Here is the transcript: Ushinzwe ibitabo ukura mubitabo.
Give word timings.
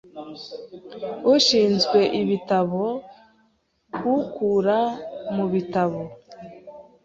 Ushinzwe 1.33 1.99
ibitabo 2.21 2.83
ukura 4.17 4.79
mubitabo. 5.35 6.01